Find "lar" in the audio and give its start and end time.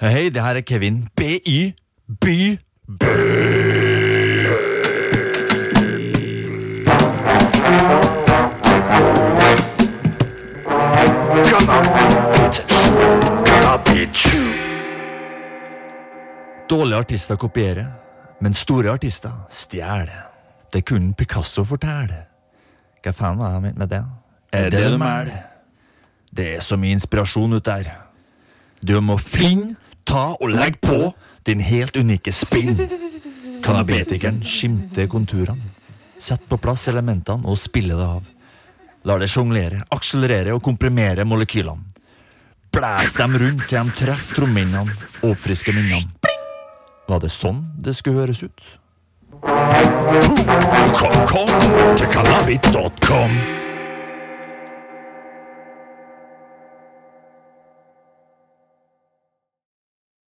39.08-39.20